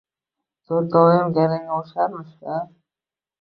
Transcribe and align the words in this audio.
To‘rttoviyam 0.71 1.35
garangga 1.35 1.77
o‘xsharmish 1.83 2.33
a. 2.57 2.59